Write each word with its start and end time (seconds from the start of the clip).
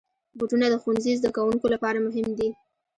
بوټونه 0.37 0.65
د 0.69 0.73
ښوونځي 0.81 1.11
زدهکوونکو 1.19 1.65
لپاره 1.73 2.03
مهم 2.07 2.27
دي. 2.39 2.49